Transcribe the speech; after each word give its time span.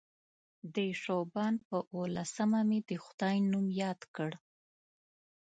د 0.75 0.77
شعبان 1.01 1.53
پر 1.67 1.73
اووه 1.91 2.05
لسمه 2.15 2.59
مې 2.69 2.79
د 2.89 2.91
خدای 3.05 3.37
نوم 3.51 3.65
یاد 3.81 4.01
کړ. 4.15 4.31